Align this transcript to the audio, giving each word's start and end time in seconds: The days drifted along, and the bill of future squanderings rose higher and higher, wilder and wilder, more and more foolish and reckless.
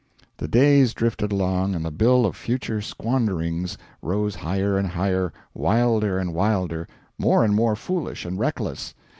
The 0.37 0.47
days 0.47 0.95
drifted 0.95 1.31
along, 1.31 1.75
and 1.75 1.85
the 1.85 1.91
bill 1.91 2.25
of 2.25 2.35
future 2.35 2.81
squanderings 2.81 3.77
rose 4.01 4.33
higher 4.33 4.75
and 4.75 4.87
higher, 4.87 5.31
wilder 5.53 6.17
and 6.17 6.33
wilder, 6.33 6.87
more 7.19 7.45
and 7.45 7.53
more 7.53 7.75
foolish 7.75 8.25
and 8.25 8.39
reckless. 8.39 8.95